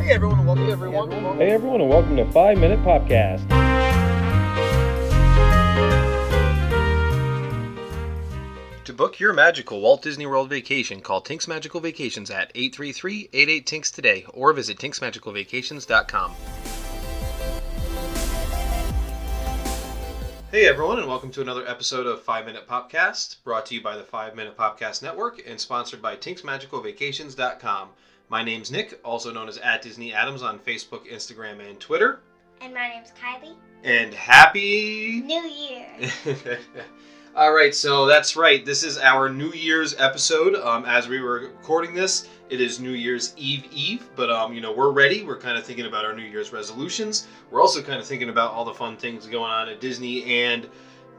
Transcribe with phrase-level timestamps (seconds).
[0.00, 0.64] Hey everyone, and welcome.
[0.64, 1.10] Hey everyone.
[1.36, 3.46] Hey everyone, and welcome to Five Minute Popcast.
[8.84, 14.24] To book your magical Walt Disney World vacation, call Tinks Magical Vacations at 833-88-TINKS today
[14.32, 16.34] or visit tinksmagicalvacations.com.
[20.50, 23.96] Hey everyone, and welcome to another episode of 5 Minute Popcast, brought to you by
[23.96, 27.90] the 5 Minute Popcast Network and sponsored by tinksmagicalvacations.com.
[28.28, 32.18] My name's Nick, also known as at Disney Adams on Facebook, Instagram, and Twitter.
[32.60, 33.54] And my name's Kylie.
[33.84, 35.86] And happy New Year.
[37.36, 38.64] All right, so that's right.
[38.64, 40.56] This is our New Year's episode.
[40.56, 44.60] Um, as we were recording this, it is New Year's Eve Eve, but um, you
[44.60, 45.22] know we're ready.
[45.22, 47.28] We're kind of thinking about our New Year's resolutions.
[47.52, 50.68] We're also kind of thinking about all the fun things going on at Disney and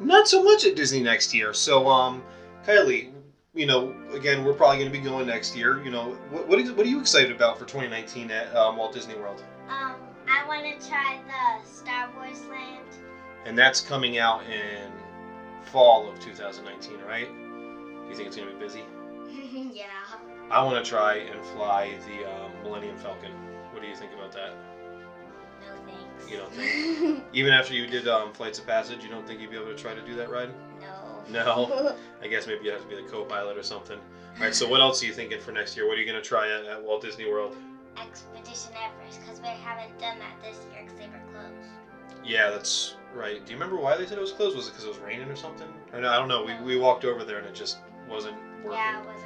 [0.01, 1.53] not so much at Disney next year.
[1.53, 2.23] So, um,
[2.65, 3.13] Kylie,
[3.53, 5.81] you know, again, we're probably going to be going next year.
[5.81, 8.91] You know, what what, is, what are you excited about for 2019 at um, Walt
[8.91, 9.41] Disney World?
[9.69, 9.95] um,
[10.27, 12.83] I want to try the Star Wars land.
[13.45, 14.91] And that's coming out in
[15.63, 17.27] fall of 2019, right?
[17.27, 18.83] Do you think it's going to be busy?
[19.73, 19.85] yeah.
[20.49, 23.31] I want to try and fly the um, Millennium Falcon.
[23.71, 24.53] What do you think about that?
[25.61, 26.29] No thanks.
[26.29, 27.23] You don't think?
[27.33, 29.75] Even after you did um, Flights of Passage, you don't think you'd be able to
[29.75, 30.49] try to do that ride?
[30.81, 31.23] no.
[31.29, 31.95] No.
[32.21, 33.97] I guess maybe you have to be the co-pilot or something.
[33.97, 34.53] All right.
[34.53, 35.87] So what else are you thinking for next year?
[35.87, 37.55] What are you going to try at, at Walt Disney World?
[37.97, 41.69] Expedition Everest, because we haven't done that this year because they were closed.
[42.25, 43.43] Yeah, that's right.
[43.45, 44.55] Do you remember why they said it was closed?
[44.55, 45.67] Was it because it was raining or something?
[45.93, 46.43] Or no, I don't know.
[46.43, 47.77] We, we walked over there and it just
[48.09, 48.71] wasn't working.
[48.79, 49.25] Yeah, it wasn't.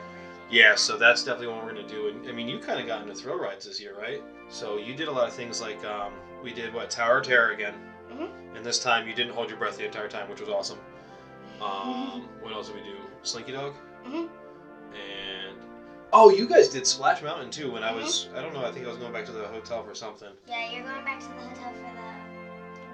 [0.51, 2.07] Yeah, so that's definitely what we're gonna do.
[2.09, 4.21] And I mean, you kind of got into thrill rides this year, right?
[4.47, 6.13] So you did a lot of things like um,
[6.43, 7.73] we did what Tower of Terror again,
[8.11, 8.55] Mhm.
[8.55, 10.77] and this time you didn't hold your breath the entire time, which was awesome.
[11.59, 12.95] Um, what else did we do?
[13.23, 13.73] Slinky Dog,
[14.05, 14.27] Mhm.
[14.93, 15.57] and
[16.13, 17.71] oh, you guys did Splash Mountain too.
[17.71, 19.83] When I was, I don't know, I think I was going back to the hotel
[19.83, 20.29] for something.
[20.47, 22.24] Yeah, you're going back to the hotel for the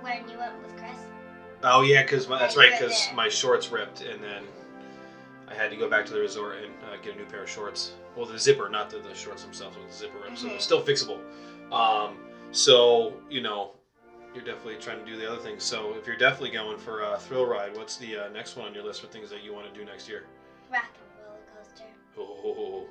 [0.01, 0.97] when you went with Chris.
[1.63, 4.43] Oh yeah, because that's right, because my shorts ripped, and then
[5.47, 7.49] I had to go back to the resort and uh, get a new pair of
[7.49, 7.91] shorts.
[8.15, 10.55] Well, the zipper, not the, the shorts themselves, but the zipper ripped, so Mhm.
[10.55, 11.19] it's still fixable.
[11.71, 12.17] Um,
[12.51, 13.71] so you know,
[14.33, 15.63] you're definitely trying to do the other things.
[15.63, 18.73] So if you're definitely going for a thrill ride, what's the uh, next one on
[18.73, 20.25] your list for things that you want to do next year?
[20.71, 21.85] Rock and roller coaster.
[22.17, 22.87] Oh,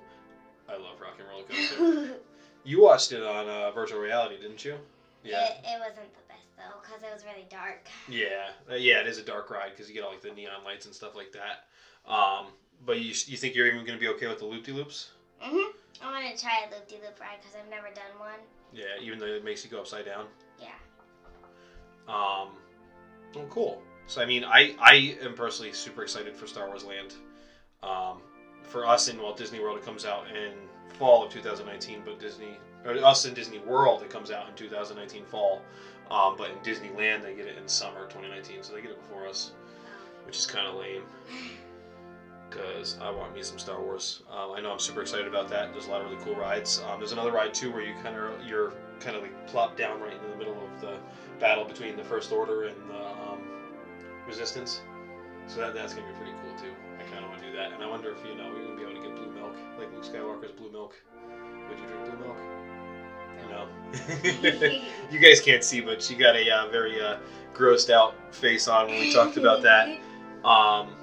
[0.68, 2.20] I love rock and roller coaster.
[2.64, 4.76] you watched it on uh, virtual reality, didn't you?
[5.24, 5.44] Yeah.
[5.46, 6.29] It, it wasn't the best
[6.60, 7.88] though, because it was really dark.
[8.08, 10.64] Yeah, uh, yeah, it is a dark ride because you get all like the neon
[10.64, 11.64] lights and stuff like that.
[12.10, 12.46] Um,
[12.84, 15.10] but you, you think you're even going to be okay with the loop de loops?
[15.42, 15.72] Mhm.
[16.02, 18.40] I want to try a loop de loop ride because I've never done one.
[18.72, 20.26] Yeah, even though it makes you go upside down.
[20.60, 20.68] Yeah.
[22.08, 22.48] Um,
[23.36, 23.82] oh, cool.
[24.06, 27.14] So I mean, I I am personally super excited for Star Wars Land.
[27.82, 28.20] Um,
[28.62, 30.52] for us in Walt Disney World, it comes out in
[30.98, 35.24] fall of 2019, but Disney or us in Disney World, it comes out in 2019
[35.26, 35.62] fall.
[36.10, 39.28] Um, but in Disneyland, they get it in summer 2019, so they get it before
[39.28, 39.52] us,
[40.26, 41.02] which is kind of lame.
[42.48, 44.22] Because I want me some Star Wars.
[44.28, 45.72] Um, I know I'm super excited about that.
[45.72, 46.82] There's a lot of really cool rides.
[46.88, 50.00] Um, there's another ride too where you kind of you're kind of like plopped down
[50.00, 50.96] right in the middle of the
[51.38, 53.38] battle between the First Order and the um,
[54.26, 54.80] Resistance.
[55.46, 56.74] So that, that's gonna be pretty cool too.
[56.98, 58.76] I kind of want to do that, and I wonder if you know we're gonna
[58.76, 60.94] be able to get blue milk, like Luke Skywalker's blue milk.
[61.68, 62.36] Would you drink blue milk?
[65.10, 67.16] You guys can't see, but she got a uh, very uh,
[67.52, 69.88] grossed out face on when we talked about that.
[70.44, 70.94] Um,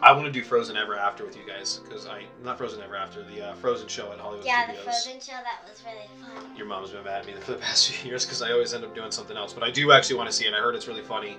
[0.00, 2.94] I want to do Frozen Ever After with you guys because I not Frozen Ever
[2.94, 6.56] After the uh, Frozen show at Hollywood Yeah, the Frozen show that was really fun.
[6.56, 8.84] Your mom's been mad at me for the past few years because I always end
[8.84, 9.52] up doing something else.
[9.52, 10.54] But I do actually want to see it.
[10.54, 11.38] I heard it's really funny.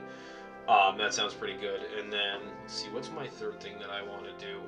[0.67, 1.81] Um, that sounds pretty good.
[1.97, 4.59] And then let's see, what's my third thing that I want to do?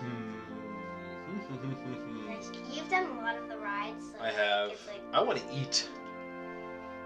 [0.00, 0.39] Hmm.
[2.72, 4.04] You've done a lot of the rides.
[4.12, 4.68] So I have.
[4.86, 5.88] Like, I want to eat.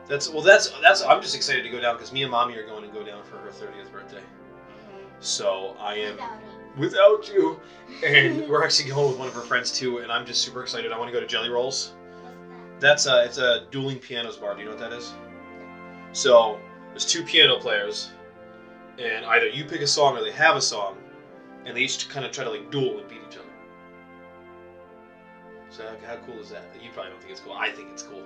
[0.07, 0.43] That's well.
[0.43, 1.03] That's that's.
[1.03, 3.25] I'm just excited to go down because me and mommy are going to go down
[3.25, 4.19] for her 30th birthday.
[4.21, 5.05] mhm.
[5.21, 6.39] So I am Without
[6.77, 7.61] without you,
[8.05, 9.99] and we're actually going with one of her friends too.
[9.99, 10.93] And I'm just super excited.
[10.93, 11.95] I want to go to Jelly Rolls.
[12.23, 12.81] That?
[12.81, 14.55] That's a it's a dueling pianos bar.
[14.55, 15.15] Do you know what that is?
[16.13, 18.11] So there's two piano players,
[18.99, 20.97] and either you pick a song or they have a song,
[21.65, 23.44] and they each kind of try to like duel and beat each other.
[25.77, 26.65] So how, how cool is that?
[26.81, 27.53] You probably don't think it's cool.
[27.53, 28.23] I think it's cool.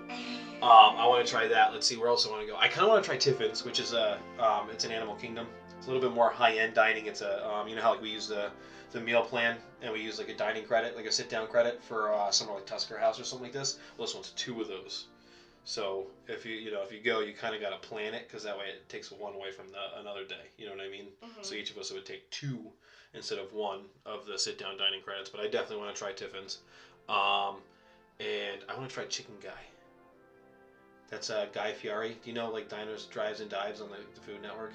[0.62, 1.72] Um, I want to try that.
[1.72, 2.56] Let's see where else I want to go.
[2.56, 5.48] I kind of want to try Tiffin's, which is a um, it's an Animal Kingdom.
[5.78, 7.06] It's a little bit more high end dining.
[7.06, 8.50] It's a um, you know how like we use the
[8.92, 11.78] the meal plan and we use like a dining credit, like a sit down credit
[11.86, 13.76] for uh, somewhere like Tusker House or something like this.
[13.96, 15.04] Well, this one's two of those.
[15.64, 18.26] So if you you know if you go, you kind of got to plan it
[18.26, 20.50] because that way it takes one away from the another day.
[20.56, 21.10] You know what I mean?
[21.24, 21.44] Mhm.
[21.44, 22.72] So each of us would take two
[23.14, 25.28] instead of one of the sit down dining credits.
[25.28, 26.58] But I definitely want to try Tiffin's.
[27.08, 27.56] Um,
[28.20, 29.50] and I want to try Chicken Guy.
[31.10, 32.18] That's uh, Guy Fieri.
[32.22, 34.72] Do you know like Diners, Drives, and Dives on the, the Food Network?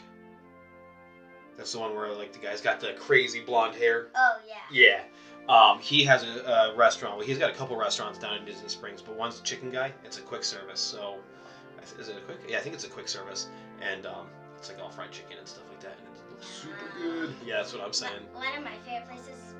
[1.58, 4.08] That's the one where like the guy's got the crazy blonde hair.
[4.16, 4.56] Oh yeah.
[4.72, 5.54] Yeah.
[5.54, 7.18] Um, he has a, a restaurant.
[7.18, 9.92] Well, he's got a couple restaurants down in Disney Springs, but one's Chicken Guy.
[10.04, 10.80] It's a quick service.
[10.80, 11.18] So,
[12.00, 12.38] is it a quick?
[12.48, 13.50] Yeah, I think it's a quick service,
[13.82, 14.28] and um,
[14.58, 17.34] it's like all fried chicken and stuff like that, and it looks super good.
[17.46, 18.14] Yeah, that's what I'm saying.
[18.34, 19.53] One of my favorite places,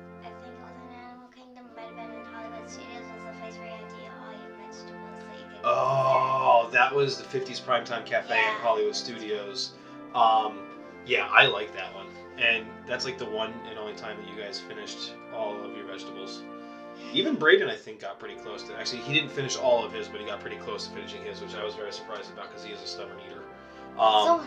[5.66, 8.58] Oh, that was the 50s Primetime Cafe in Yeah.
[8.60, 9.72] Hollywood Studios.
[10.14, 10.58] Um,
[11.06, 12.06] yeah, I like that one.
[12.38, 15.86] And that's like the one and only time that you guys finished all of your
[15.86, 16.42] vegetables.
[17.12, 18.76] Even Braden, I think, got pretty close to.
[18.78, 21.40] Actually, he didn't finish all of his, but he got pretty close to finishing his,
[21.40, 23.42] which I was very surprised about because he is a stubborn eater.
[23.98, 24.46] Um, So,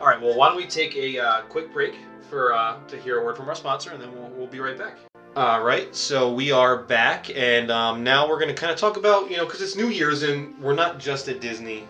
[0.00, 1.94] all right, well, why don't we take a uh, quick break
[2.28, 4.78] for uh, to hear a word from our sponsor, and then we'll, we'll be right
[4.78, 4.96] back.
[5.36, 8.96] All right, so we are back, and um, now we're going to kind of talk
[8.96, 11.86] about, you know, because it's New Year's, and we're not just at Disney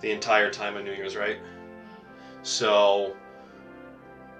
[0.00, 1.36] the entire time of New Year's, right?
[2.42, 3.14] So,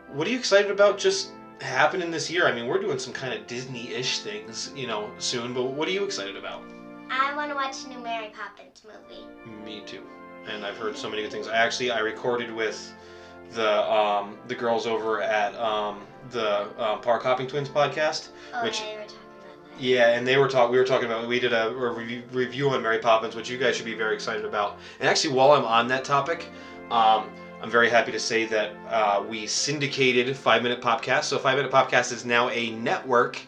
[0.08, 1.28] what are you excited about just
[1.60, 2.48] happening this year?
[2.48, 5.92] I mean, we're doing some kind of Disney-ish things, you know, soon, but what are
[5.92, 6.62] you excited about?
[7.10, 9.26] I want to watch the new Mary Poppins movie.
[9.62, 10.02] Me too.
[10.46, 11.48] And I've heard so many good things.
[11.48, 12.94] I actually I recorded with
[13.50, 18.28] the um, the girls over at um, the um, Park Hopping Twins podcast.
[18.54, 19.80] Oh, Which- yeah, you were talking about that.
[19.82, 20.72] Yeah, and they were talking.
[20.72, 21.26] We were talking about.
[21.28, 24.14] We did a, a review, review on Mary Poppins, which you guys should be very
[24.14, 24.78] excited about.
[25.00, 26.48] And actually, while I'm on that topic,
[26.90, 27.30] um,
[27.62, 31.24] I'm very happy to say that uh, we syndicated Five Minute Popcast.
[31.24, 33.40] So Five Minute Popcast is now a network.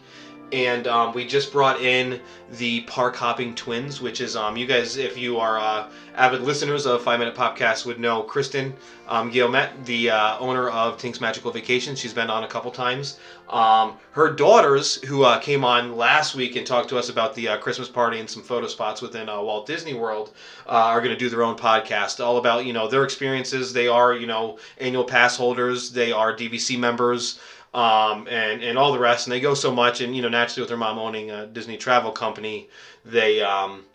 [0.51, 2.19] And um, we just brought in
[2.53, 6.85] the Park Hopping Twins, which is um, you guys, if you are uh, avid listeners
[6.85, 8.73] of Five Minute Popcast, would know Kristen
[9.07, 11.95] um, Guillemette, the uh, owner of Tink's Magical Vacation.
[11.95, 13.19] She's been on a couple times.
[13.49, 17.49] Um, her daughters, who uh, came on last week and talked to us about the
[17.49, 20.33] uh, Christmas party and some photo spots within uh, Walt Disney World,
[20.67, 23.73] uh, are going to do their own podcast, all about you know their experiences.
[23.73, 25.91] They are you know annual pass holders.
[25.91, 27.39] They are DVC members.
[27.71, 30.63] Um, and, and all the rest, and they go so much, and you know, naturally
[30.63, 32.67] with their mom owning a Disney travel company,
[33.05, 33.85] they, um,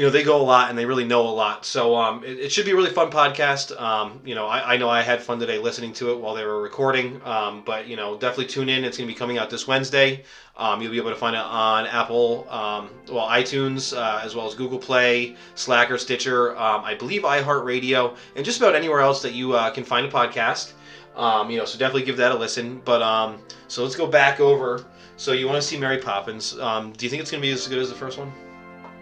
[0.00, 1.66] you know, they go a lot and they really know a lot.
[1.66, 3.78] So um, it, it should be a really fun podcast.
[3.78, 6.42] Um, you know, I, I know I had fun today listening to it while they
[6.42, 7.20] were recording.
[7.22, 8.82] Um, but you know, definitely tune in.
[8.82, 10.24] It's going to be coming out this Wednesday.
[10.56, 14.46] Um, you'll be able to find it on Apple, um, well, iTunes, uh, as well
[14.46, 19.32] as Google Play, Slacker, Stitcher, um, I believe iHeartRadio, and just about anywhere else that
[19.32, 20.72] you uh, can find a podcast.
[21.20, 22.80] Um, you know, so definitely give that a listen.
[22.84, 23.38] But um,
[23.68, 24.84] so let's go back over.
[25.16, 26.58] So you want to see Mary Poppins?
[26.58, 28.32] Um, do you think it's going to be as good as the first one?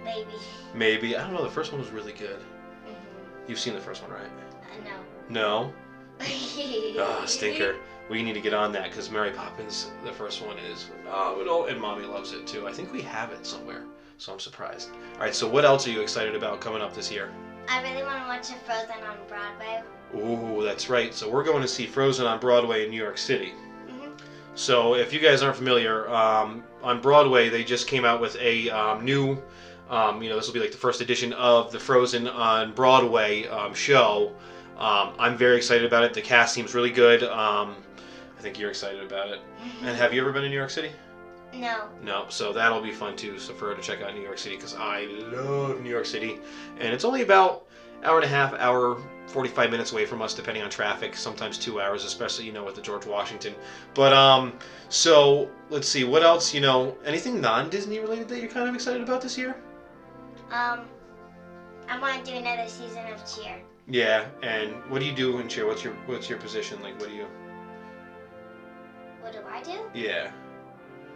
[0.04, 0.26] Maybe.
[0.74, 1.16] Maybe.
[1.16, 1.44] I don't know.
[1.44, 2.40] The first one was really good.
[2.86, 3.48] Mhm.
[3.48, 4.26] You've seen the first one, right?
[4.26, 4.90] Uh,
[5.30, 5.70] No.
[5.70, 5.72] no.
[7.00, 7.76] Ah, stinker.
[8.10, 11.78] We need to get on that because Mary Poppins, the first one, is phenomenal, and
[11.80, 12.66] Mommy loves it too.
[12.66, 13.82] I think we have it somewhere,
[14.16, 14.90] so I'm surprised.
[15.14, 17.30] All right, so what else are you excited about coming up this year?
[17.68, 19.82] I really want to watch a Frozen on Broadway.
[20.14, 21.14] Ooh, that's right.
[21.14, 23.52] So we're going to see Frozen on Broadway in New York City.
[23.88, 24.08] hmm
[24.54, 28.70] So if you guys aren't familiar, um, on Broadway they just came out with a
[28.70, 29.42] um, new,
[29.90, 33.46] um, you know, this will be like the first edition of the Frozen on Broadway
[33.48, 34.32] um, show.
[34.78, 36.14] Um, I'm very excited about it.
[36.14, 37.24] The cast seems really good.
[37.24, 37.76] Um,
[38.38, 39.40] I think you're excited about it.
[39.82, 40.92] And have you ever been to New York City?
[41.52, 41.88] No.
[42.02, 43.38] No, so that'll be fun too.
[43.38, 46.38] So for her to check out New York City because I love New York City,
[46.78, 47.66] and it's only about
[48.04, 51.14] hour and a half, hour, 45 minutes away from us, depending on traffic.
[51.16, 53.54] Sometimes two hours, especially you know with the George Washington.
[53.94, 54.52] But um,
[54.88, 56.54] so let's see, what else?
[56.54, 59.56] You know, anything non-Disney related that you're kind of excited about this year?
[60.50, 60.86] Um,
[61.88, 63.60] I want to do another season of Cheer.
[63.90, 65.66] Yeah, and what do you do in cheer?
[65.66, 66.80] What's your what's your position?
[66.82, 67.26] Like, what do you?
[69.20, 69.78] What do I do?
[69.94, 70.30] Yeah,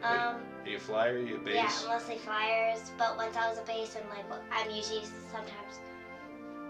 [0.02, 1.14] Um, are you a flyer?
[1.14, 1.54] Are you a base?
[1.54, 2.90] yeah, mostly flyers.
[2.98, 5.80] But once I was a base, and like I'm usually sometimes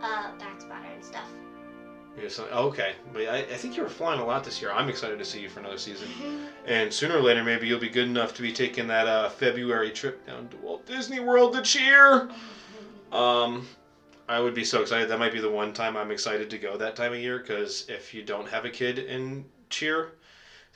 [0.02, 1.26] uh back spotter and stuff.
[2.28, 4.71] Some- oh, okay, but I, I think you were flying a lot this year.
[4.71, 6.09] I'm excited to see you for another season.
[6.66, 9.90] And sooner or later, maybe you'll be good enough to be taking that uh, February
[9.90, 12.28] trip down to Walt Disney World to cheer.
[13.12, 13.68] Um,
[14.26, 15.11] I would be so excited.
[15.11, 17.85] That might be the one time I'm excited to go that time of year because
[17.90, 20.12] if you don't have a kid in cheer,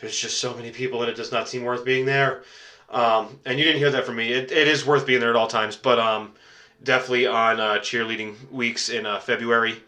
[0.00, 2.42] there's just so many people and it does not seem worth being there.
[2.90, 4.32] Um, and you didn't hear that from me.
[4.32, 6.34] It, it is worth being there at all times, but um,
[6.82, 9.82] definitely on uh, cheerleading weeks in uh, February,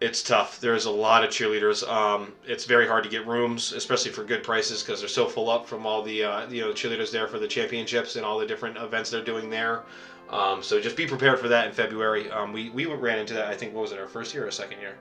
[0.00, 0.60] it's tough.
[0.60, 1.88] There's a lot of cheerleaders.
[1.88, 5.48] Um, it's very hard to get rooms, especially for good prices, because they're so full
[5.48, 8.46] up from all the uh, you know cheerleaders there for the championships and all the
[8.46, 9.82] different events they're doing there.
[10.30, 12.30] Um, so just be prepared for that in February.
[12.30, 13.46] Um, we we ran into that.
[13.46, 14.96] I think what was it our first year or second year?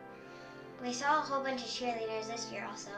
[0.84, 2.90] we saw a whole bunch of cheerleaders this year also.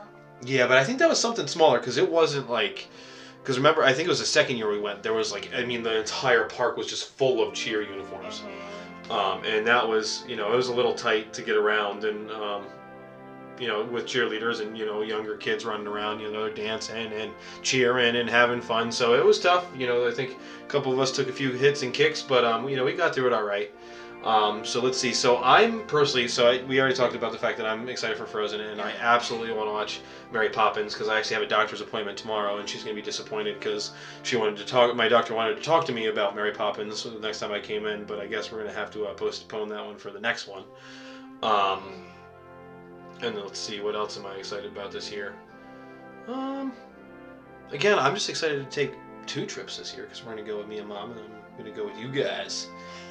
[0.44, 2.88] Yeah, but I think that was something smaller because it wasn't like
[3.46, 5.04] Because remember, I think it was the second year we went.
[5.04, 8.42] There was like, I mean, the entire park was just full of cheer uniforms,
[9.12, 12.32] um, and that was, you know, it was a little tight to get around, and
[12.32, 12.66] um,
[13.60, 17.14] you know, with cheerleaders and you know younger kids running around, you know, they're dancing
[17.14, 18.92] and cheering and having fun.
[18.92, 19.68] So it was tough.
[19.78, 20.32] You know, I think
[20.64, 22.94] a couple of us took a few hits and kicks, but um, you know, we
[22.94, 23.70] got through it all right.
[24.26, 25.14] Um, so let's see.
[25.14, 28.26] So I'm personally, so I, we already talked about the fact that I'm excited for
[28.26, 30.00] Frozen, and I absolutely want to watch
[30.32, 33.60] Mary Poppins because I actually have a doctor's appointment tomorrow, and she's gonna be disappointed
[33.60, 33.92] because
[34.24, 34.96] she wanted to talk.
[34.96, 37.86] My doctor wanted to talk to me about Mary Poppins the next time I came
[37.86, 40.48] in, but I guess we're gonna have to uh, postpone that one for the next
[40.48, 40.66] one.
[41.44, 42.10] Um,
[43.22, 45.36] and let's see, what else am I excited about this year?
[46.28, 46.74] Um,
[47.70, 48.90] again, I'm just excited to take
[49.28, 51.72] two trips this year because we're gonna go with me and mom, and I'm gonna
[51.72, 52.68] go with you guys,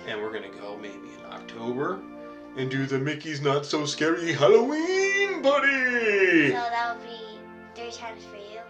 [0.07, 2.01] and we're gonna go maybe in October
[2.57, 6.51] and do the Mickey's Not So Scary Halloween Party.
[6.51, 7.39] So that would be
[7.75, 8.61] three times for you.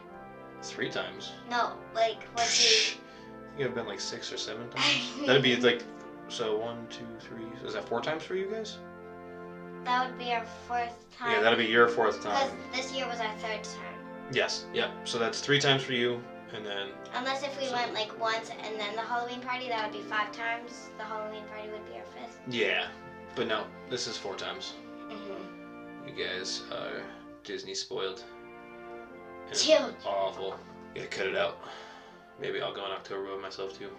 [0.63, 1.33] Three times.
[1.51, 5.13] No, like what do I think I've been like six or seven times.
[5.27, 5.83] That'd be like,
[6.29, 7.47] so one, two, three.
[7.67, 8.79] Is that four times for you guys?
[9.85, 11.33] That would be our fourth time.
[11.33, 12.51] Yeah, that'd be your fourth time.
[12.73, 13.95] Because this year was our third time.
[14.33, 14.65] Yes.
[14.73, 14.91] Yep.
[15.05, 16.23] So that's three times for you,
[16.53, 19.91] and then Unless if we So- went like once and then the Halloween party, that
[19.91, 20.91] would be five times.
[20.99, 22.39] The Halloween party would be our fifth.
[22.49, 22.89] yeah.
[23.37, 24.75] But no, this is four times.
[25.09, 26.09] Mm-hmm.
[26.09, 27.03] You guys are
[27.43, 28.23] Disney spoiled.
[29.53, 29.93] Chill.
[30.07, 30.57] Awful.
[30.95, 31.59] Yeah, cut it out.
[32.41, 33.91] Maybe I'll go in October by myself too.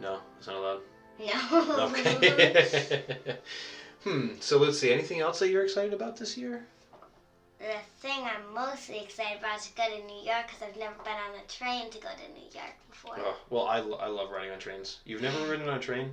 [0.00, 0.80] No, it's not allowed.
[1.20, 1.88] No.
[1.90, 3.36] Okay.
[4.04, 4.28] hmm.
[4.40, 4.92] So let's see.
[4.92, 6.66] Anything else that you're excited about this year?
[7.58, 10.94] The thing I'm mostly excited about is to go to New York because I've never
[11.02, 13.16] been on a train to go to New York before.
[13.18, 14.98] Oh, well, I, lo- I love riding on trains.
[15.04, 16.12] You've never ridden on a train?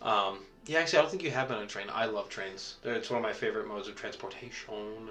[0.00, 1.86] Um, yeah, actually, I don't think you have been on a train.
[1.92, 2.76] I love trains.
[2.84, 5.10] It's one of my favorite modes of transportation.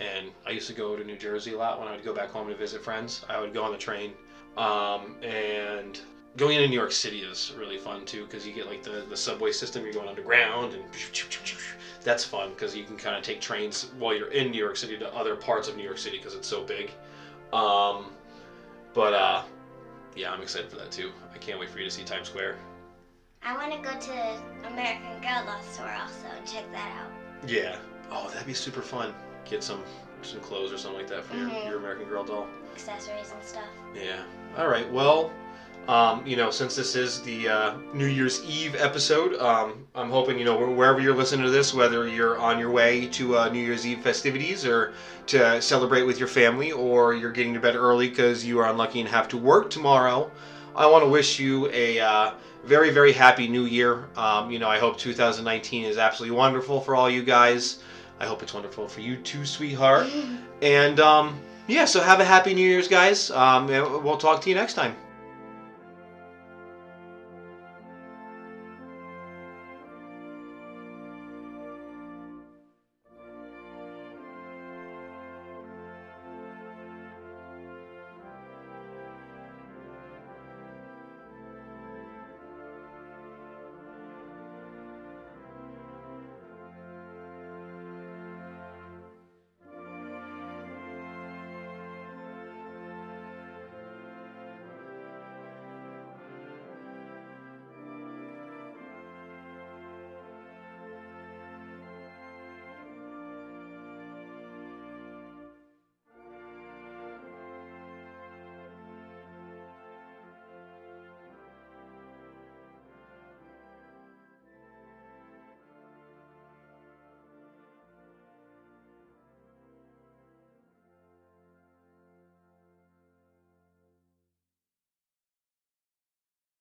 [0.00, 2.30] And I used to go to New Jersey a lot when I would go back
[2.30, 3.24] home to visit friends.
[3.28, 4.14] I would go on the train.
[4.56, 6.00] Um, and
[6.36, 9.16] going into New York City is really fun too because you get like the, the
[9.16, 9.84] subway system.
[9.84, 10.82] You're going underground and
[12.04, 14.96] that's fun because you can kind of take trains while you're in New York City
[14.98, 16.90] to other parts of New York City because it's so big.
[17.52, 18.12] Um,
[18.92, 19.42] but uh,
[20.14, 21.10] yeah, I'm excited for that too.
[21.32, 22.56] I can't wait for you to see Times Square.
[23.42, 27.10] I want to go to American Girl Doll store also and check that out.
[27.48, 27.78] Yeah.
[28.10, 29.12] Oh, that'd be super fun.
[29.44, 29.82] Get some
[30.22, 31.52] some clothes or something like that for Mhm.
[31.52, 32.46] your, your American Girl doll.
[32.72, 33.68] Accessories and stuff.
[33.94, 34.22] Yeah.
[34.56, 34.88] All right.
[34.90, 35.30] Well,
[35.88, 40.38] um, you know, since this is the uh, New Year's Eve episode, um, I'm hoping
[40.38, 43.60] you know wherever you're listening to this, whether you're on your way to uh, New
[43.60, 44.94] Year's Eve festivities or
[45.26, 49.00] to celebrate with your family, or you're getting to bed early because you are unlucky
[49.00, 50.30] and have to work tomorrow,
[50.74, 52.32] I want to wish you a uh,
[52.64, 54.08] very, very happy New Year.
[54.16, 57.82] Um, you know, I hope 2019 is absolutely wonderful for all you guys.
[58.20, 60.08] I hope it's wonderful for you too, sweetheart.
[60.62, 63.30] And um, yeah, so have a happy New Year's, guys.
[63.30, 64.96] Um, and we'll talk to you next time.